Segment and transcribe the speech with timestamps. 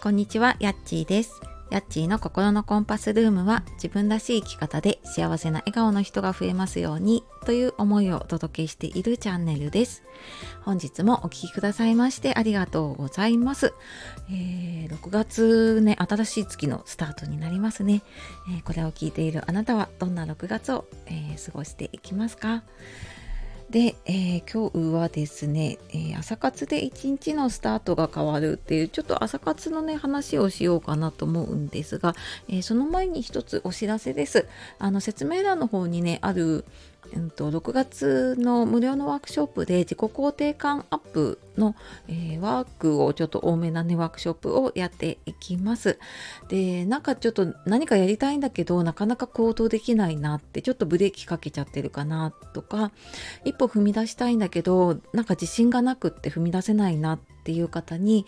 [0.00, 1.40] こんにちは、やっちーです。
[1.70, 10.04] やっちーの心のコンパスルームは自分らしい生き方で幸せな笑顔の人が増えますようにという思いをお届けしているチャンネルです。
[10.62, 13.74] 本日もお聴きくださいましてありがとうございます。
[14.30, 18.02] えー、6月ね、新しい月のスタートになりますね。
[18.54, 22.62] えー、これを聞いているあなたはどんな6月を、えー、過ごしていきますか？
[23.70, 32.14] で、えー、今日はですね、えー、朝活で一日のスタートが変わるっていうちょっと朝活のね話をしようかなと思うんですが、
[32.48, 34.46] えー、その前に一つお知らせです。
[34.78, 36.64] あの説明欄の方にねある
[37.14, 41.74] うんと、6月の無料のワークショップで自己肯定感アップの、
[42.06, 45.98] えー、ワークをちょっと多めなねワークショップをやっていきます。
[46.48, 52.90] でなんかちょっと何かやりたいんだけどなかなか行動できないなってちょっとブレーキかけちゃってるかなとか
[53.44, 58.26] 一歩踏み出したいんだけどなんか自信がなくって踏み出せないなっていう方に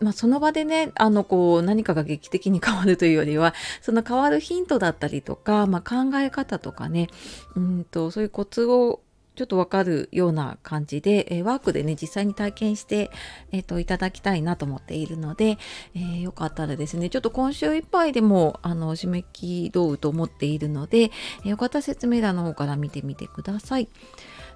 [0.00, 7.08] まあ、その場でねあのこう何かが劇的に変わるというよりはその変わるヒントだったりとか、まあ、考え方とかね
[7.56, 9.00] うんとそういうコツを
[9.38, 13.12] ちょっとわかるような感じで、えー、ワークでね実際に体験して、
[13.52, 15.58] えーと、いただきたいなと思っているので、
[15.94, 23.88] えー、よかったらですねちょっと今週いっぱいでもあの締め切ろうと思っているので、えー、よかったら説明欄の方から見てみてください。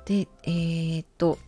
[0.05, 1.39] でえ、っと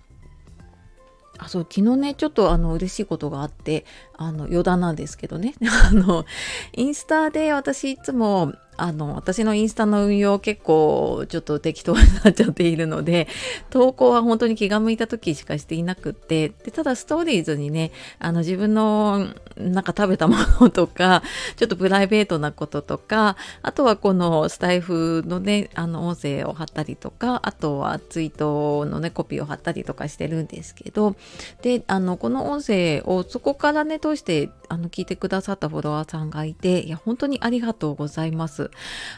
[1.38, 3.84] あそう昨日ねちょっとあの嬉しいことがあって
[4.16, 5.54] あの余談なんですけどね。
[5.90, 6.24] あの
[6.72, 13.28] インスタで私いつもあの私のインスタの運用結構ちょっと適当になっちゃっているので
[13.70, 21.22] 投稿は本当に気が向いた時しかしていなくってでただストーリーズにねあの自分のなんか食べたものとか
[21.56, 31.14] ちょっとプライベートなこととかあとはこのスタイフのねあの音声を貼ったりとかあとはツイートのねコピーを貼ったりとかしてるんですけど
[31.62, 38.63] であのこの音声をそこからね通してあの聞いてくださったフォロワーさんがいていや本当にありがとうございます。。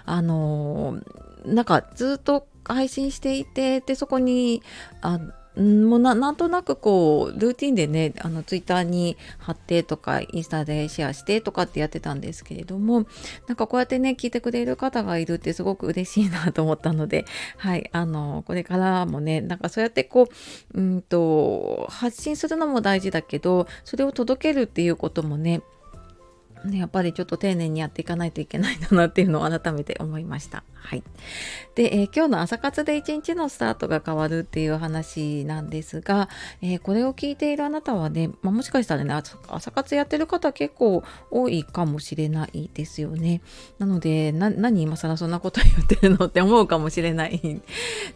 [0.04, 1.00] あの
[1.44, 4.62] なんかずっと配信していてでそこに
[5.00, 5.20] あ
[5.56, 13.06] もうなんとなくこうルーティンでねあのツイッターに貼ってとかインスタでシェアしてとかってやってたんですけれども
[13.46, 17.24] なんかこうやってね聞いてくれる方がいるってすごく嬉しいなと思ったので
[17.56, 20.28] はいあのこれからもねなんかそうやってこ
[20.74, 25.62] ううんと発信するのも大事だけどそれを届けるっていうこともね、
[26.72, 30.64] やっぱりちょっと丁寧にやっていかないといけないんだなっていうのを改めて思いました。
[30.74, 31.02] はい。
[31.74, 36.28] で、えー、今日の朝活で一日のスタートが変わるっていう話なんですが、
[36.62, 39.12] えー、これを聞いているあなたはね、まあ、もしかしたらね
[39.48, 43.42] 朝活やってる方結構多いかもしれないですよね。
[43.78, 47.62] なので、何今更そんなこと言ってるのって思うかもしれないん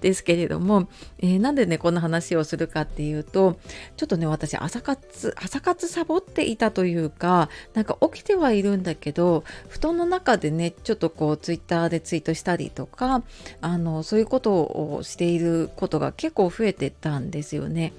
[0.01, 3.59] ですけれども、えー、なんでね、こんな話をするかっていうと、
[3.97, 13.23] ちょっとね、私朝活、朝活サボっていたというか、なんか起きてはいるんだけど、布団の中でね、ちょっとこう、ツイッターでツイートしたりりとか
[13.61, 17.93] あのそういうことをしていることが結構増えてたんですよね。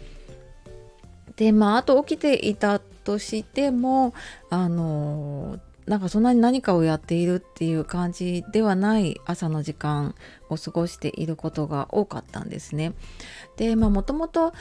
[1.36, 4.14] でまああと起きていたとしても
[4.50, 10.14] あのなんかそんなに何かをやっているっていう感じではない朝の時間
[10.50, 12.94] を過ごしていることが多かったんですね。
[13.58, 14.54] でまあもともと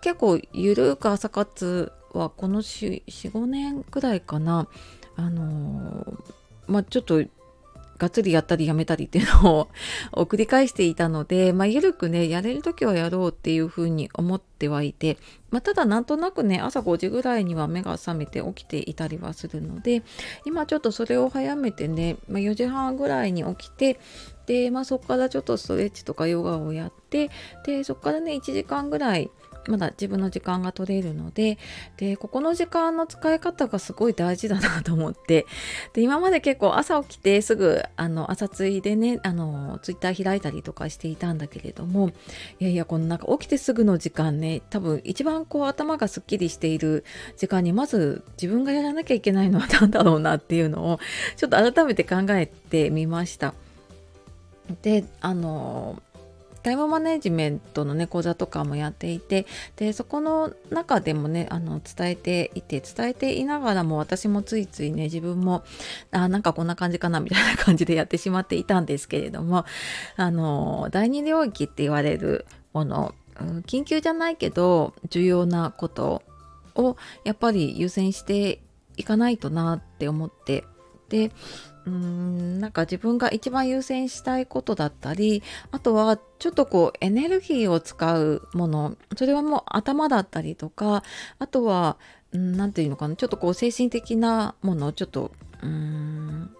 [0.00, 4.68] 結構ゆるく朝活はこの45年くらいかな
[5.18, 6.04] あの
[6.68, 7.22] まあちょっと
[7.98, 9.68] がっつりやったりやめたりっていうのを
[10.26, 15.18] 繰り返していたので、まあ、ゆるくねやれる時はやろうっていうふうに思ってはいて、
[15.50, 20.04] まあ、ただなんとなくね朝5時ぐらいには目が覚めて起きていたりはするので
[20.46, 23.98] 今ちょっとそれを早めてね、まあ、4時半ぐらいに起きて
[24.46, 27.30] で、まあ、そこからちょっとストレッチとかヨガをやって
[27.66, 29.28] でそこからね1時間ぐらい
[29.68, 31.58] まだ自分の時間が取れるので
[31.96, 35.46] でここの時間の使い方がすごい大事だなと思って
[35.92, 42.10] で今まで結構朝起きてすぐあの朝ついでねあのツイッター開いたりとかしていたんだけれども
[42.58, 47.04] いやいやこのなんか起きてすぐの時間ね多分一番こう頭がすっきりしている
[47.36, 51.00] 時間にまず自分がやらなきゃいけないのは何だろうなっていうのを
[51.36, 53.54] ちょっと改めて考えてみました。
[54.82, 56.02] であの
[56.62, 59.46] タイムマネジメントのね講座とかもやっていて
[59.76, 65.64] でそこの中でもねあの伝えていて伝えていながらも私もついついね自分も
[66.10, 69.64] あなんかこんな感じかなみたいな感じでやってしまっていたんですけれども
[70.16, 73.14] あの第二領域って言われるもの
[73.66, 76.22] 緊急じゃないけど重要なこと
[76.74, 78.60] をやっぱり優先して
[78.96, 80.64] いかないとなって思って
[81.08, 81.30] で
[81.88, 85.42] うーんなんか自分が一番優先したいことだったり
[85.72, 91.02] あとはちょっとこうエネルギーを使うものそれはもう頭だったりとか
[91.38, 91.96] あとは
[92.32, 95.32] 何て言うのかなちょっとこう精神的なものちょっと
[95.62, 96.50] うん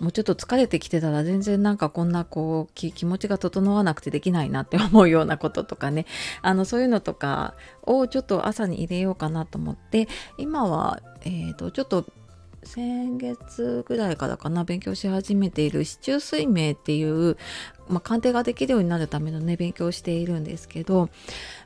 [0.00, 6.06] もうちょっと疲れてきてたら全然なんかこんなこう気持ちが整わなくてできないなって思うようなこととかね。
[6.42, 10.08] あのそういうのとかをちょっと朝に入れようかなと思って
[10.38, 12.06] 今は、えーと、ちょっと
[12.62, 17.36] 先月ぐらいからかな勉強し始めている市中水明っていう
[17.90, 21.10] まあ、鑑定ができるようになるためのね勉強しているんですけど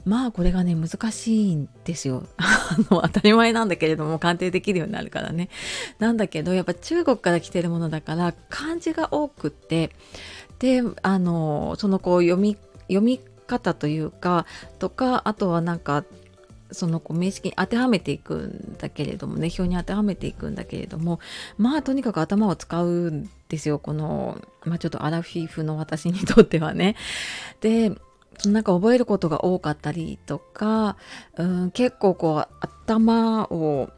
[0.06, 2.24] まあこれがね難しいんですよ。
[2.88, 5.50] 当たり前なんだけれども鑑定できるようになるからね。
[5.98, 9.90] なんだけどやっぱ中国から来てるものだから漢字が多くって
[10.58, 12.56] であのそのこう読み
[12.88, 14.46] 読み方というか
[14.78, 16.04] とかあとはなんか
[16.74, 21.20] そのこう名式に当てはめていくんだけれどもね表に当てはめていくんだけれども
[21.56, 26.96] まあとにかく頭を使うんですよこの、まあ、ちょっとアラフィフの私にとってはね。
[27.60, 27.92] で
[28.46, 30.96] なんか覚えることが多かったりとか、
[31.36, 33.90] うん、結構こう頭を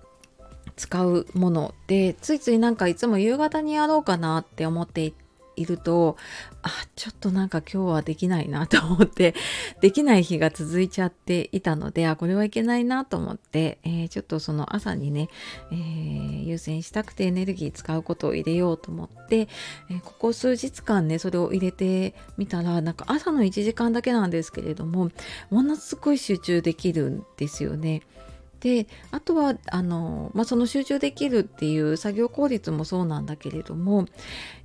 [0.77, 5.26] 使うものでついついなんかいつも夕方にやろうかなって思っていて
[5.57, 6.17] いると
[6.63, 9.35] あちょっとなんか今日はできないなと思って
[9.81, 15.29] できない日が続いちゃっていたのであこれはいけないなと思って、えー、ちょっとその朝にね、
[15.71, 19.49] えー、優先したくてエネルギー使うことを入れようと思って、
[19.91, 25.11] えー、ここ数日間ねそれを入れてみたらなんか朝の1時間だけなんですけれども
[25.51, 28.03] ものすごい集中できるんですよね。
[28.61, 34.07] であとはあの、まあ、その集中できるっていう作業効率もそうなんだけれども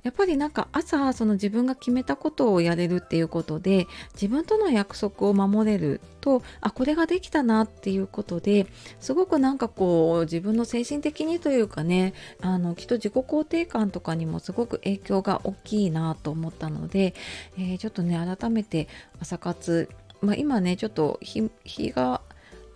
[0.02, 8.66] やっぱりなんか朝その自分が決めたことをやれるっていうことで自分との約束を守れるとあこれができたなっていうことで
[9.00, 17.14] すごくなんかこう自分の精神的にというかねあのきっと自己肯定感とかにもすごく影響が大きいなと思ったので、
[17.58, 18.88] えー、ちょっとね改めて
[19.20, 19.88] 朝活
[20.22, 21.50] まあ、今ねちょっと日
[21.90, 22.22] が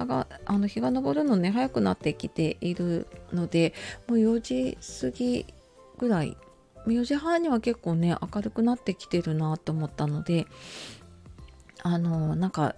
[0.05, 3.73] があの日が昇るのね早くなってきているので
[4.09, 5.47] もう4時過ぎ
[5.99, 6.37] ぐらい。
[6.87, 10.47] 4時半には結構ね明るくなってきてるなと思ったので
[11.83, 12.75] あのなんか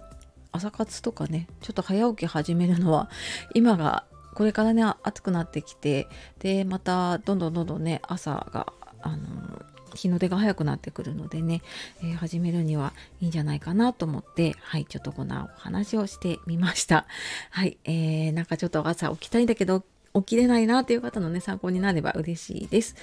[0.51, 3.09] 朝活とかねちょっと早起き始めるのは
[3.53, 6.07] 今がこれからね暑くなってきて
[6.39, 9.61] でまたどんどんどんどんね朝があの
[10.01, 11.61] 日の出が早くなってくるのでね、
[12.01, 17.05] えー、始めるにはいいんじゃないかなと思って、はい、ちょっとこんなお話をしてみました。
[17.51, 22.95] はい、えー、なんかちょっと朝起きたいんだけど、起きれないなという方のね、参考になれば嬉しいです。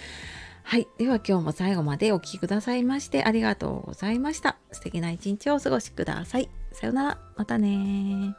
[0.65, 0.89] はい。
[0.99, 4.57] では今日も最後までお聴きくださいましてありがとうございました。
[4.73, 6.49] 素敵な一日をお過ごしください。
[6.73, 7.19] さようなら。
[7.37, 8.37] またね